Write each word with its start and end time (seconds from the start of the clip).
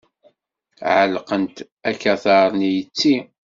Ɛellqent 0.99 1.57
akatar-nni 1.89 2.69
yetti. 2.75 3.15